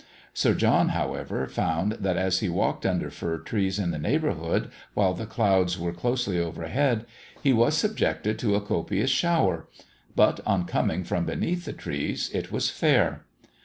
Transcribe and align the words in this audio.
Sir 0.33 0.55
John, 0.55 0.89
however, 0.97 1.45
found 1.45 1.91
that 1.91 2.17
as 2.17 2.39
he 2.39 2.49
walked 2.49 2.87
under 2.87 3.11
fir 3.11 3.37
trees 3.37 3.77
in 3.77 3.91
the 3.91 3.99
neighbourhood, 3.99 4.71
while 4.95 5.13
the 5.13 5.27
clouds 5.27 5.77
were 5.77 5.93
closely 5.93 6.39
overhead, 6.39 7.05
he 7.43 7.53
was 7.53 7.77
subjected 7.77 8.39
to 8.39 8.55
a 8.55 8.61
copious 8.61 9.11
shower; 9.11 9.67
but 10.15 10.39
on 10.43 10.65
coming 10.65 11.03
from 11.03 11.25
beneath 11.27 11.65
the 11.65 11.71
trees 11.73 12.31
it 12.33 12.51
was 12.51 12.71
fair. 12.71 13.25